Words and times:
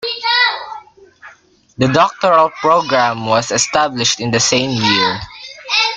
The 1.77 1.87
doctoral 1.87 2.49
programme 2.59 3.27
was 3.27 3.51
established 3.51 4.19
in 4.19 4.31
the 4.31 4.39
same 4.39 4.71
year. 4.71 5.19